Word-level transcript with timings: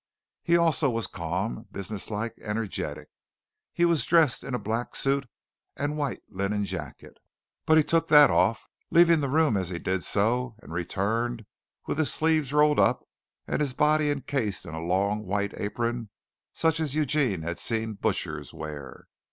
He 0.41 0.57
also 0.57 0.89
was 0.89 1.05
calm, 1.05 1.67
business 1.71 2.09
like, 2.09 2.33
energetic. 2.41 3.09
He 3.71 3.85
was 3.85 4.03
dressed 4.03 4.43
in 4.43 4.55
a 4.55 4.57
black 4.57 4.95
suit 4.95 5.27
and 5.77 5.95
white 5.95 6.23
linen 6.27 6.65
jacket, 6.65 7.19
but 7.67 7.87
took 7.87 8.07
that 8.07 8.31
off, 8.31 8.67
leaving 8.89 9.19
the 9.19 9.29
room 9.29 9.55
as 9.55 9.69
he 9.69 9.77
did 9.77 10.03
so, 10.03 10.55
and 10.63 10.73
returned 10.73 11.45
with 11.85 11.99
his 11.99 12.11
sleeves 12.11 12.51
rolled 12.51 12.79
up 12.79 13.05
and 13.45 13.61
his 13.61 13.75
body 13.75 14.09
incased 14.09 14.65
in 14.65 14.73
a 14.73 14.81
long 14.81 15.19
white 15.23 15.53
apron, 15.59 16.09
such 16.51 16.79
as 16.79 16.95
Eugene 16.95 17.43
had 17.43 17.59
seen 17.59 17.93
butchers 17.93 18.55
wear. 18.55 19.05